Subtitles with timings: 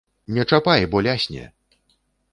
[0.37, 1.45] Не чапай, бо лясне!